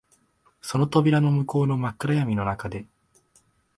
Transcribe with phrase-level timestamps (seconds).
[0.63, 2.87] その扉の向こうの真っ暗闇の中で、